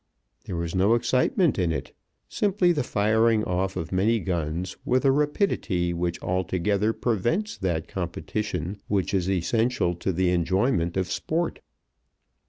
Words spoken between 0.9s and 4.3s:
excitement in it, simply the firing off of many